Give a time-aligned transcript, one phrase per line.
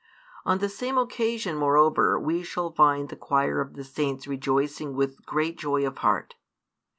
[0.47, 5.23] On the same occasion moreover, we shall find the choir of the Saints rejoicing with
[5.27, 6.33] great joy of heart.